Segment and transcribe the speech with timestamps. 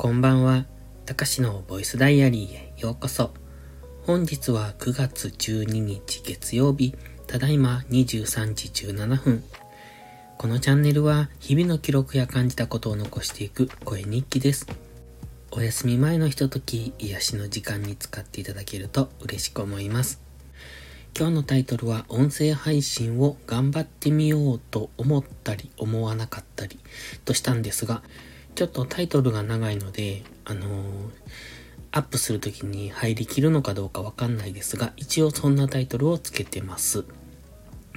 [0.00, 0.64] こんばんは。
[1.04, 3.34] たかしのボイスダイアリーへようこそ。
[4.06, 6.94] 本日は9月12日月曜日、
[7.26, 9.44] ただいま23時17分。
[10.38, 14.66] このチャンネルは日々の記録や感じたことを残していく声日記です。
[15.50, 20.22] お休み前のひととき、癒しの時間に使っていただけると嬉しく思います。
[21.14, 26.78] 今日のタイトルは音声配信を頑張ってみようと思ったり思わなかったり
[27.26, 28.02] としたんですが、
[28.54, 30.70] ちょっとタイトルが長いので、あのー、
[31.92, 37.04] アップするときに入りきるのかどうかわかんないですが、一応そんなタイトルをつけてます。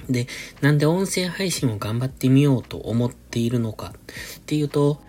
[0.08, 0.26] で、
[0.60, 3.94] なんで音声配信を頑張ってみようと思っているのか
[4.38, 5.00] っていうと、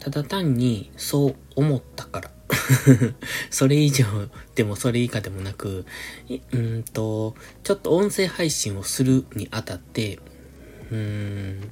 [0.00, 2.30] ただ単にそう思ったから。
[3.50, 4.04] それ以上
[4.54, 5.86] でもそれ以下でもなく、
[6.52, 10.18] うんと、ちょっと音声配信をするにあたって、
[10.90, 11.70] うーん、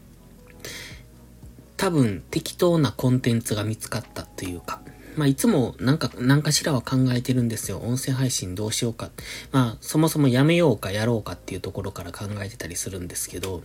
[1.82, 4.80] 多分適当なコンテンツが見つかったというか、
[5.16, 7.78] まあ、いつもなんか、何かしらは考えてるんですよ。
[7.78, 9.11] 音声配信どうしようか。
[9.50, 13.64] まあ、そもそもやめようかやろうかっていうところから考えてたりするんですけど、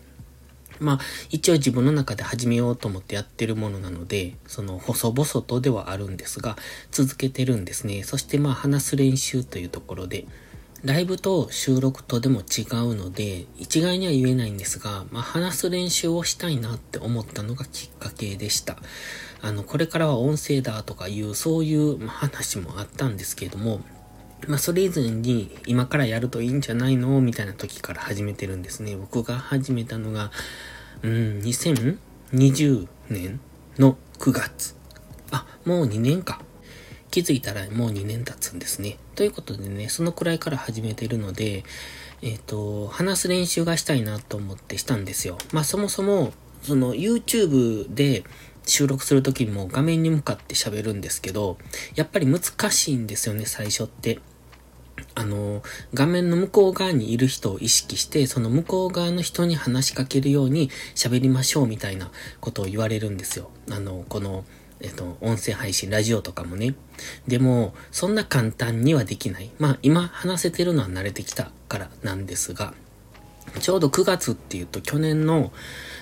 [0.80, 6.58] まあ、一応自分の中で始めようと思ってやってるものなので、その、細々とではあるんですが、
[6.90, 8.02] 続けてるんですね。
[8.02, 10.26] そしてまあ、話す練習というところで、
[10.84, 18.78] ライブと収録とでも違うので、一概には言えないんですが、まあ、話す練習をしたいなって思ったのがきっかけでした。
[19.42, 23.82] あの、これからは音声だとかいう、そういう話もあったんですけれども、
[24.46, 27.20] まあ、それ以前に今からやるといいんじゃないの？
[27.22, 28.96] みたいな時から始めてるんですね。
[28.96, 30.32] 僕が始めたのが、
[31.02, 33.40] うん、2020年
[33.80, 34.76] の9月。
[35.32, 36.42] あ、もう2年か。
[37.10, 38.98] 気づいたらもう2年経つんですね。
[39.18, 41.64] ということでね、そのくらいから始めてるので、
[42.22, 45.40] えっ、ー、と、話す練習がしたいなと思ってしたんですよ。
[45.52, 48.24] まあそもそも、その YouTube で
[48.68, 51.58] 収録するときも画面に向かって喋るんですけど、
[51.96, 54.20] やっぱり難しいんですよね、最初って。
[55.16, 55.64] あの、
[55.96, 63.50] 画面の向こう側にいる人を意識して、その向こう側の人に話しかけるように喋りましょうみたいなことを言われるんですよ。
[63.72, 64.46] あの、この、
[64.82, 66.76] えっと、音声配信、ラジオとかもね。
[67.28, 69.52] でも、そんな簡単にはできない。
[69.60, 72.74] まあ、今話せてるのは慣れてきたからなんですが、
[73.60, 75.52] ちょうど9月っていうと去年の、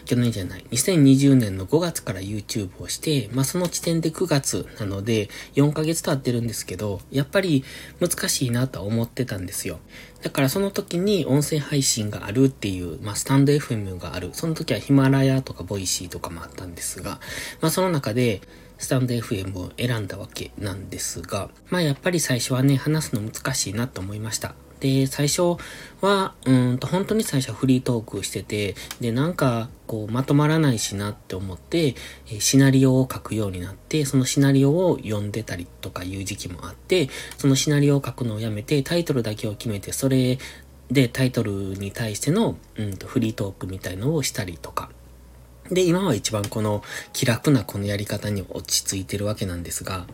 [0.06, 7.64] 去年じゃない、2020年の5月から YouTube をして、まあその時点で9月なので4ヶ月経ってるんですけど、やっぱり
[8.00, 9.80] 難しいなとは思ってたんですよ。
[10.22, 14.31] だからその時に音声配信があるっていう、まあスタンド FM がある。
[14.34, 17.19] その時はヒマラヤとかボイシーとかもあったんですが、
[17.62, 18.41] まあその中で、
[18.78, 24.56] スタンド FM を選んだわけなんですが、まあやっぱり最初はね、話すの難しいなと思いました。
[24.80, 25.58] で、最初
[26.02, 31.96] は、うんと、本当に最初はフリートークしてて、で、なんか、こう、まとまらないしなって思って、
[32.40, 40.38] シナリオを書くようになって、そのシナリオを読んでたりとかいう時期もあって、そのシナリオを書くのをやめて、タイトルだけを決めて、それ
[40.91, 44.90] でタイトルに対しての、うんと、フリートークみたいのをしたりとか。
[45.72, 50.06] で、今は一番この気楽なこのやり方に落ち着いてるわけなんですが、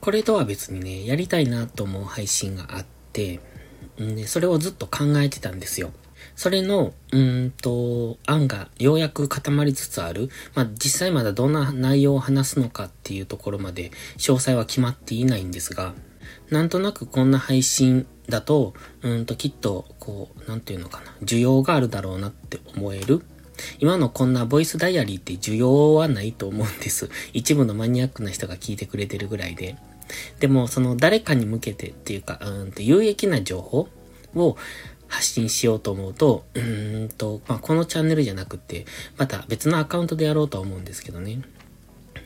[0.00, 3.40] これとは別にね、やりたいなと思う配信があって、
[4.00, 5.90] んで、それをずっと考えてたんですよ。
[6.36, 10.30] それの、うんと、案がようやく固まりつつある。
[10.54, 15.94] まあ、実際まだどんな内容を話すのかっていうところまで詳細は決まっていないんですが、
[16.50, 23.22] なんとなくこんな配信だと、うんときっと、こう、なんていうのかな、需要があるだろうなって思える。
[23.78, 27.10] 今のこんなボイスダイアリーって需要はないと思うんです。
[27.32, 29.76] 一部のマニアックな人が聞いてくれてるぐらいで。
[30.40, 33.88] でも、その誰かに向けてっていうか、うんと有益な情報
[34.34, 34.56] を
[35.06, 38.86] 発信しようと思うと、うんと、まあ、このチャンネルじゃなくて、
[39.16, 41.40] また別のアカウントでやろうとは思うんですけどね。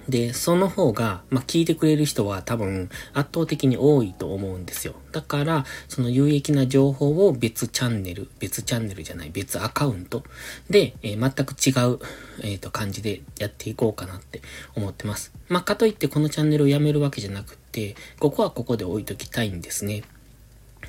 [0.08, 4.94] で、その方が、まあ、聞いてくれる人は多分圧倒的に多いと思うんですよ。
[5.12, 10.24] だから、その有益な情報を別チャンネル、別チャンネルじゃない、別アカウント
[10.70, 11.98] で、えー、全く違う、
[12.42, 14.42] えっ、ー、と、感じでやっていこうかなって
[14.74, 15.32] 思ってます。
[15.48, 20.02] まあ、かといってこのチャンネルをやめるわけじゃなくて、ここはここで置いときたいんですね。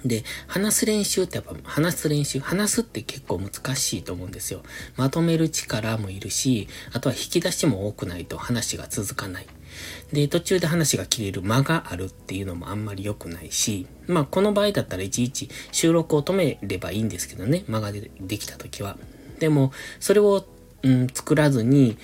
[0.05, 4.61] で、話す練習ってやっぱ話す練習、話すって結構難しいと思うんですよ。
[4.95, 9.47] まとめる力もいるし、あとは引き出しも多くないと話が続かない。
[10.11, 18.97] で、途中で話が切れる間があるっていうのもあんまり良くないし、まあこの場合だったらいちいち収録を止めればいいんですけどね、間がでできた時は。
[19.39, 20.45] でも、それを
[20.83, 21.97] うん、作らずに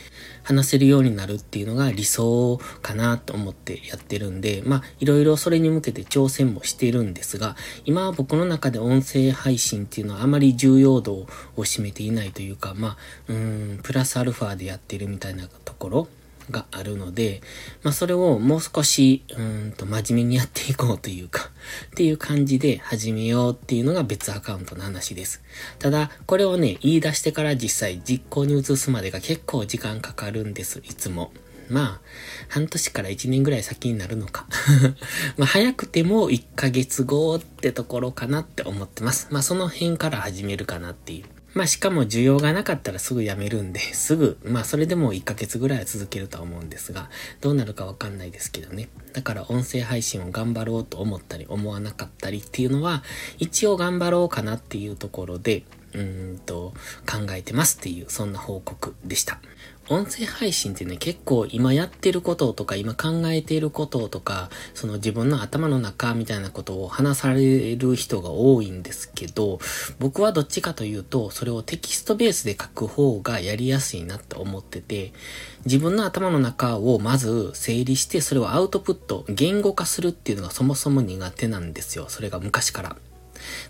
[0.50, 7.56] 話せるようになるっていうのが理想かなと思ってやってるんで、まあ、いろいろそれに向けて挑戦もしてるんですが、
[7.86, 12.98] 今は僕の中で音声配信っていうのはあまり重要度を占めていないというか、まあ、
[13.28, 16.07] うん、プラスアルファでやってるみたいなところ
[16.50, 17.42] があるので、
[17.84, 21.50] まあそれをもう少し、うんと真面目にやっていこうというか、
[21.88, 25.42] っていう感じで始めようっていうのが別アカウントの話です。
[25.80, 31.31] ただ、これをね、言い出してから実際実行に移すまでが結構時間かかるんです、いつも。
[31.69, 32.01] まあ、
[32.48, 34.48] 半年から1年ぐらい先になるのか
[35.38, 39.28] まあ、早くても1ヶ月後ってところかなって思ってます。
[39.30, 41.38] まあ、その辺から始めるかなっていう。
[41.59, 47.09] まあ、しかも需要がなかったらすぐ辞めるんで、 すぐ、まあ、それでも1ヶ月ぐらいは続けるとは思うんですが、
[47.41, 48.88] どうなるかわかんないですけどね。
[49.11, 53.03] だから音声配信を頑張ろうと思ったり思わなかったりっていうのは、
[53.39, 55.63] 一応頑張ろうかなっていうところで、
[55.94, 56.73] うんと、
[57.06, 59.41] 考えてますっていう、そんな報告でした。
[59.89, 69.59] 音声配信ってね、結構今やってることとか、今考えていることとか、その自分の頭の中みたいなことを話される人が多いんですけど、
[69.97, 75.12] 僕はどっちかというと、それをテキストベースで書く方がやりやすいなって思ってて、
[75.65, 82.06] 自分の頭の中をまず整理して、それをアウトプット、言語化するっていうのがそもそも苦手なんですよ。
[82.09, 82.95] それが昔から。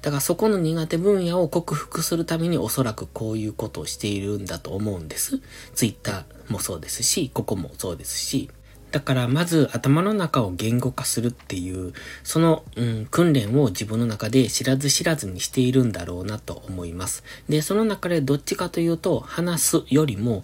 [0.01, 5.39] だからそこの苦手分野を克服するためにおそらくこういうことをしているんだと思うんです。
[5.75, 8.49] ツイッターもそうですし、ここもそうですし、
[8.91, 11.93] だからまず頭の中を言語化するっていう、
[12.23, 17.23] その、うん、訓練を自分の中で知らず知らずにしているんだろうなと思います。
[17.47, 20.43] で、その中でどっちかというと、話すよりも、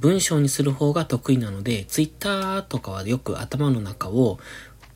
[0.00, 4.38] 文章にする方が得意なので、ツイッターとかはよく頭の中を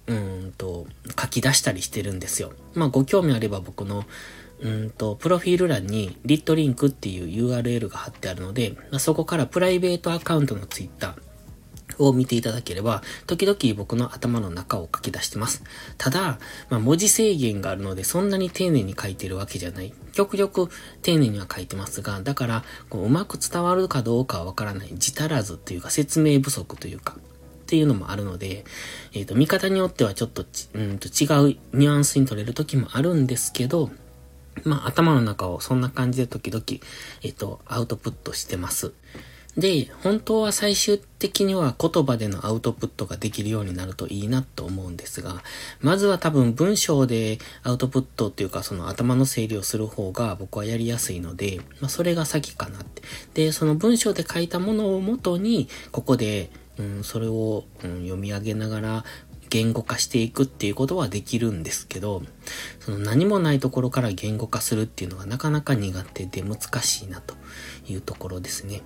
[0.08, 0.14] う
[0.48, 0.86] んと、
[1.20, 2.52] 書き出したりしてるんですよ。
[2.74, 4.04] まあ、ご興味あれば僕の、
[4.60, 11.28] うんと、プロフィール欄にリットリンクっていう URL が貼ってあるので、まあ、そこからプライベートアカウントのツイッター
[11.98, 15.62] を見ていただければ、時々僕の頭の中を書き出してます。
[15.98, 16.38] ただ、
[16.70, 19.92] まあ、文字制限があるので、そんなに丁寧に書いてるわけじゃない。
[20.12, 20.68] 極力
[21.02, 24.90] 丁寧には書いてますが、だから、こううまく伝わるかどうかはわからない。
[24.94, 27.16] 字足らずっていうか、説明不足というか、
[27.68, 28.64] っていうのもあるので、
[29.12, 33.90] えっ、ー、と、見方によってはちょっとうんと違うニュアンスに取れる時もあるんですけど、
[34.64, 36.64] まあ、頭の中をそんな感じで時々、
[37.22, 38.94] えっ、ー、と、アウトプットしてます。
[39.58, 45.42] で、本当は最終的には言葉でのアウトプットができるようになるといいなと思うんですが、
[45.82, 53.02] まずは多分文章でアウトプットっていうかその頭の整理をする方が僕はやりやすいので、まあそれが先かなって。
[53.34, 59.04] で、その文章で書いたものをもとに、ここでうん、それを、うん、読み上げながら
[59.50, 62.22] 言語化していくっていうことはできるんですけど、
[62.80, 67.34] その何もないところから言語化するっていうのがなかなか苦手で難しいなと
[67.86, 68.82] いうところですね。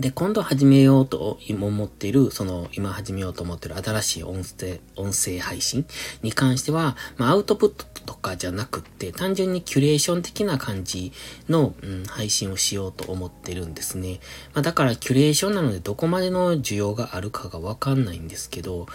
[0.00, 5.86] で、今度始めようと思っている、その、今始めようと思っている新しい音声、音声配信
[6.22, 11.12] に関しては、まあ、アウトプットとかじゃなくって、単純にキュレーション的な感じ
[11.48, 14.20] の、うん、配信をしようと思ってるんですね。
[14.52, 18.86] まあ、だから、キュレーションなので、どこまでの需要があるかがわかんないんですけど、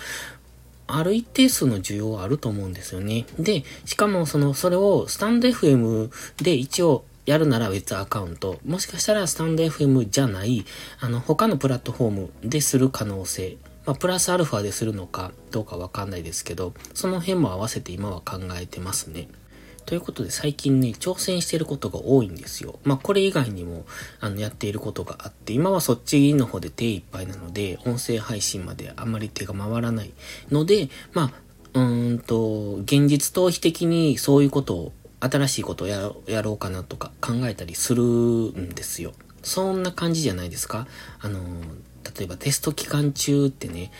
[0.91, 3.25] ある一定数の需要はあると思うんですよね。
[3.37, 6.09] で、しかもその、それをスタンド FM
[6.41, 10.65] で一応やるなら別アカウント、もしかしたらスタンド FM じゃない、
[10.99, 19.27] あの、他のプラットフォームでする可能性、まあ、プラスアルファでするのかどうかわかんないですけど、その辺も合わせて今は考えてますね。
[19.85, 22.79] ということで最近ね、挑戦してることが多いんですよ。
[22.83, 23.85] まあこれ以外にも、
[24.21, 30.11] あの、やっていることがあって、今はそっちの方で手一杯なので、音声配信まであんまり手が回らない
[30.49, 31.31] ので、ま
[31.75, 39.13] あ、うんと、現実逃避的にそういうことを新しいことをややろうかなとか考えたりするんですよ。
[39.43, 40.87] そんな感じじゃないですか？
[41.19, 41.39] あの、
[42.17, 43.91] 例えばテスト期間中ってね、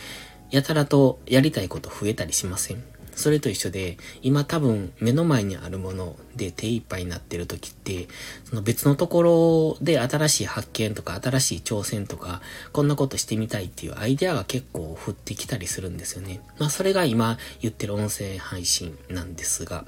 [0.52, 2.84] やたらとやりたいこと増えたりしません？
[3.16, 8.08] それと一緒で、今多分目の前にあるもので手一杯になってる時って、
[8.46, 16.40] その別のところで新しい発見とか新しい挑戦とか、こんなことしてみたいっていうアイデアが結構降ってきたりするんですよね。
[16.60, 19.86] まあそれが今言ってる音声配信なんですが、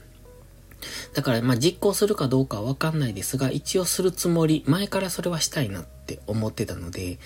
[1.13, 7.19] だから、まあ、実行するかどうかはわかんないですが、一応するつもり、前からそれはしたいなって思ってたので、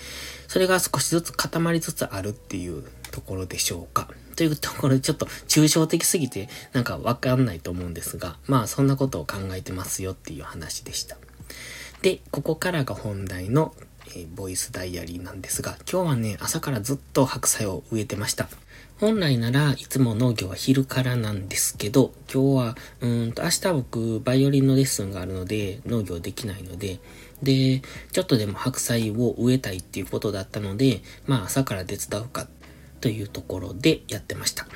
[0.48, 4.08] それが少しずつ固まりつつあるっていうところでしょうか。
[4.36, 11.16] というところでちょっと抽象的すぎてなんかわかんないと思うんですが、まあそんなことを考えてますよっていう話でした。
[12.02, 13.74] で、ここからが本題の、
[14.14, 18.48] えー、ボイスダイアリーなんですが、今日はね、朝からずっと白菜を植えてました。
[18.98, 26.98] 本来ならいつも農業は昼からなんですけど、今日は、うんと、明日僕、バイオリンのレッスンがあるので、農業できないので、
[27.42, 32.48] で、ちょっとでも白菜を植えたいっていうことだったので、まあ朝から手伝うか
[33.02, 34.66] というところでやってました。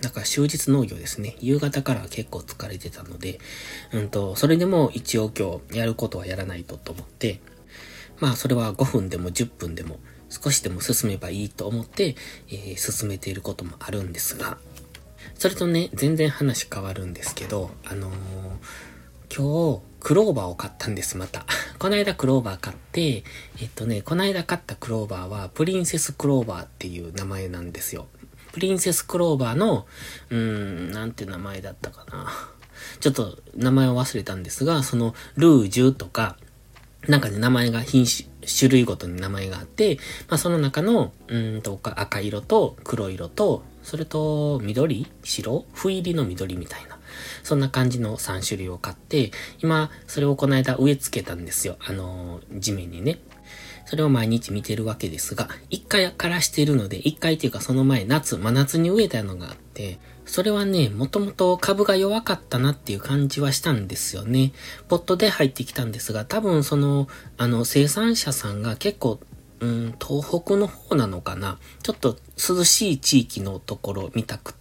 [0.00, 1.36] だから終日農業ですね。
[1.38, 3.38] 夕方から結構疲れてたので、
[3.92, 7.40] うんと、それでも一応今日やることはやらないとと思って、
[8.18, 12.16] まあそれは5分でも10分でも少しでも進めばいいと思って、
[12.48, 14.58] えー、進めていることもあるんですが、
[15.34, 18.14] それとね、全然話変わるんですけど、あのー、
[19.34, 21.46] 今日、クローバーを買ったんです、また。
[21.78, 23.24] この間クローバー買って、
[23.60, 28.08] えっとね、この間買ったクローバーは、プリンセスクローバーっていう名前なんですよ。
[28.52, 29.86] プリンセスクローバーの、
[30.30, 32.32] うーん、なんて名前だったかな。
[33.00, 36.36] ちょっと名前を忘れたんですが、その、ルージュとか、
[37.08, 39.96] なんかね、名前が品種、種類ごとに名前があって、
[40.28, 46.97] まあその中の、うんと、赤色と黒色と、それと緑白不入りの緑みたいな。
[47.48, 49.30] そんな感じの3種類を買って、
[49.62, 51.76] 今、それをこの間植え付けたんですよ。
[51.80, 53.20] あのー、地面にね。
[53.86, 64.52] それを毎日見てるわけですが、一回からしているので、一回っていうかその前夏、真夏に植えたのがあって、それはね、もともと株が弱かったなっていう感じはしたんですよね。
[64.88, 69.20] ポットで入ってきたんですが、多分その、あの、生産者さんが結構、
[69.60, 71.58] うん、東北の方なのかな。
[71.82, 74.54] ちょっと涼しい地域のところ見たく、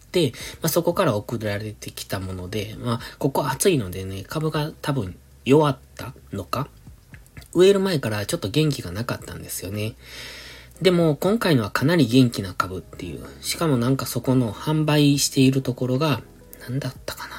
[0.61, 6.67] まあ、そこから送られてきたもので、まあ、ここ暑いのでね、株が多分弱ったのか
[7.53, 9.95] 植える前からちょっと元気がなかったんですよね。
[10.81, 13.25] でも今回のはかなり元気な株っていう。
[13.41, 16.21] しかもなんかそこの販売しているところが、
[16.61, 17.35] 何だったかな。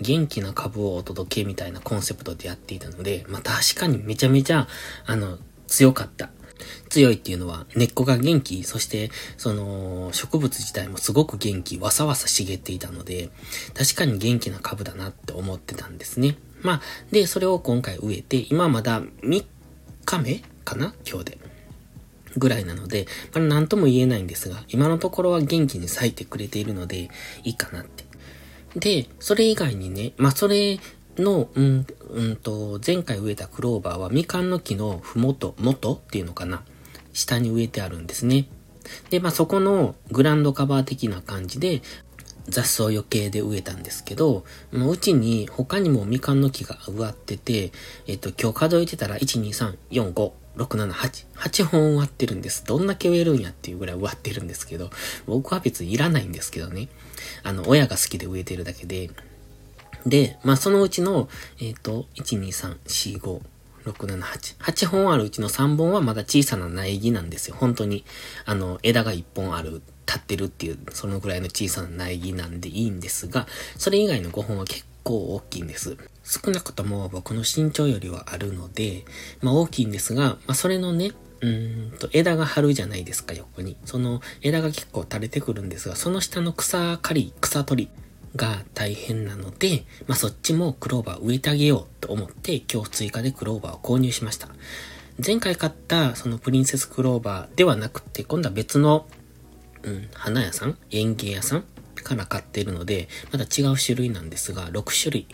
[0.00, 4.66] 元気な株をお届けみたいなコンセプトでやっていたので、まあ確かにめちゃめちゃ、
[5.06, 6.30] あの、強かった。
[6.88, 13.30] 強いっていうのは根っこが元気、そしてその植物自体もすごく元気、わさわさ茂っていたので、
[13.74, 16.36] 確かに元気な株だなって思ってたんですね。
[16.62, 19.44] まあ、で、それを今回植えて、今まだ3
[20.04, 21.38] 日目かな今日で。
[22.36, 27.10] ぐらいなので、まあ、なんとも言えないんですが、今のところは元気に咲いてくれているので、
[27.42, 28.04] いいかなって。
[28.76, 30.78] で、それ以外にね、まあ、それ
[31.20, 36.62] の、うん、うんと、前回植えたクローバーはみかんの木のふもと、元っていうのかな
[37.12, 38.46] 下に植えてあるんですね。
[39.10, 41.82] で、まあ、そこのグランドカバー的な感じで、
[42.48, 47.70] 雑草余計で植えたんですけど、もううちに他にもみかんの木が植わってて、
[48.06, 52.64] えっと、今日数えてたら、1、2、3、4、5、6、7、8、8本植わってるんです。
[52.64, 54.90] どんだけ植えるんやっていうぐらい植わってるんですけど、
[55.26, 56.88] 僕は別にいらないんですけどね。
[57.42, 59.10] あの、親が好きで植えてるだけで、
[60.06, 61.28] で、まあ、そのうちの、
[61.60, 63.40] えっ、ー、と、1、2、3、4、5、
[63.84, 64.56] 6、7、8。
[64.58, 67.56] 8本あるうちの3本はまだ小さな苗木なんですよ。
[67.58, 68.04] 本当に。
[68.44, 75.96] あの、枝が1本ある、立ってるっていう、そのぐらいの小さな苗木なんでいいんですが、それ以外の5本は結構大きいんです。
[76.24, 79.04] 少なくとも僕の身長よりはあるので、
[79.40, 83.76] まあ大きいんですが、まあそれのね、うんと、枝が張るじゃないですか、横に。
[83.84, 87.90] その枝が結構垂れてくるんですが、その下の草刈り、草取り、
[88.36, 94.48] が大変なので、まあ、そっちもクローバー植えてあげようと思って今日追加でクローバーを購入しました。
[95.24, 99.06] 前回買ったそのプリンセスクローバーではなくて、今度は別の、
[99.82, 101.64] うん、花屋さん園芸屋さん
[102.02, 105.26] から買ってるので、まだ違う種類なんですが、6種類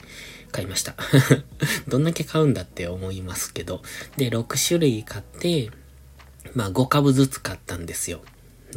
[0.50, 0.96] 買いました。
[1.86, 3.82] どんだけ買うんだって思いますけど。
[4.16, 5.70] で、6種類買って、
[6.54, 8.22] まあ5株ずつ買ったんですよ。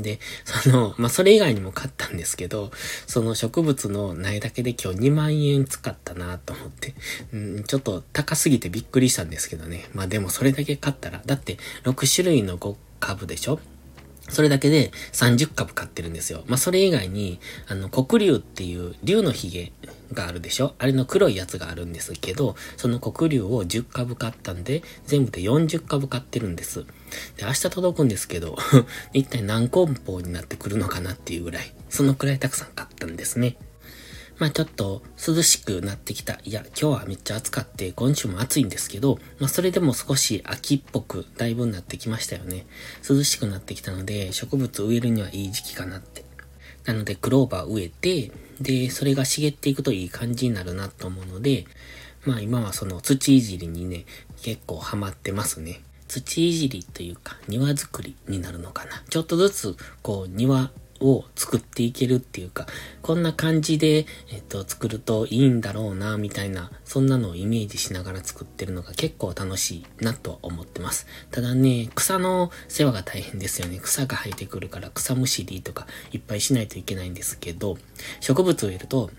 [0.02, 2.72] で、その、まあ、それ以外にも買ったんですけど、
[3.08, 6.94] その植物の苗だけで今日2万円使ったなと思って、
[7.34, 9.90] うん、ちょっと高すぎてびっくりしたんですけどね。
[9.94, 13.60] まあ、でもそれだけ買ったら、だって6種類の5株でしょ？
[14.30, 16.44] それだけで30株買ってるんですよ。
[16.48, 19.72] まあ、それ以外に、あの、黒竜っていう竜の髭
[20.14, 20.74] があるでしょ？
[20.80, 26.86] あれの黒いやつがあるんですけど、その黒竜を10株買ったんで、全部で40株買ってるんです。
[27.38, 28.58] で、明日届くんですけど、
[29.14, 33.58] 一体何梱包になってくるのかなっていうぐらい、そのくらいたくさん買ったんですね。
[34.40, 36.40] まあちょっと涼しくなってきた。
[36.46, 42.66] いや、今日はめっちゃ暑かって、今週も暑いんですけど、まあそれでも少し秋っぽくだいぶなってきましたよね。
[43.08, 46.24] 涼しくなってきたので、植物植えるにはいい時期かなって。
[46.86, 48.32] なので、クローバー植えて、
[48.62, 51.66] で、それが茂っていくといい感じになるなと思うので、
[52.26, 54.06] まあ今はその土いじりにね、
[54.42, 55.82] 結構ハマってますね。
[56.08, 59.04] 土いじりというか庭作りになるのかな。
[59.10, 62.68] ちょっとずつこう庭を作っていけるっていうか、
[63.02, 71.08] こんな感じで、えっと、作るといいんだろうな、みたいな、そんなのをイメージしながら作ってるのが結構楽しいなと思ってます。
[71.32, 73.80] ただね、草の世話が大変ですよね。
[73.80, 77.78] 草が生えてくるから草むしりとかいっぱいしないといけないんですけど、
[78.20, 79.10] 植物を植えると、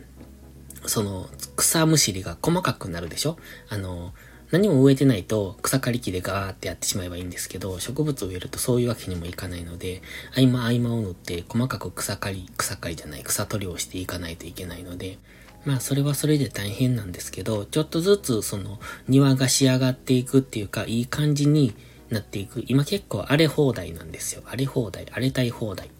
[0.86, 3.36] その草むしりが細かくなるでしょ？
[3.68, 4.14] あの、
[4.50, 10.02] 何も植えてないと草刈り機でガーってやってしまえばいいんですけど、植物を植えるとそういうわけにもいかないので、
[10.36, 15.18] 合間合間を縫って細かく草刈り、草刈りじゃない、草取りをしていかないといけないので、
[15.64, 21.74] まあそれはそれで大変なんですけど、ちょっとずつその庭が仕上がっていくっていうか、いい感じに
[22.08, 22.64] なっていく。
[22.66, 24.42] 今結構荒れ放題なんですよ。
[24.46, 25.90] 荒れ放題、荒れたい放題。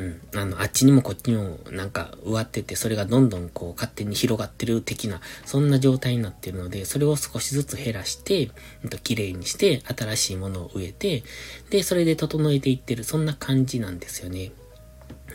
[0.00, 0.20] うん。
[0.34, 8.50] あの、あっちにもこっちにもなんか植わってて、それがどんどんこう勝手に広がってる的な、そんな状態になってるので、それを少しずつ減らして、
[8.82, 11.22] うんと綺麗にして、新しいものを植えて、
[11.68, 14.52] で、それで整えていってる、そんな感じなんですよね。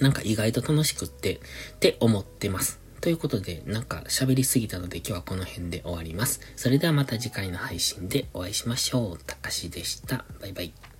[0.01, 1.39] なんか意外と楽しくって、っ
[1.79, 2.79] て思ってます。
[3.01, 6.41] ということで、なんか喋りすぎたので今日はこの辺で終わります。
[6.55, 9.23] それではまた次回の配信でお会いしましょう。
[9.23, 10.25] たかしでした。
[10.41, 10.94] バイバイ。